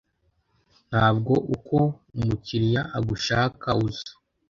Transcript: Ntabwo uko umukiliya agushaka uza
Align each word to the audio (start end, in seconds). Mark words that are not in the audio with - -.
Ntabwo 0.89 1.33
uko 1.55 1.77
umukiliya 2.17 2.81
agushaka 2.97 3.67
uza 3.85 4.09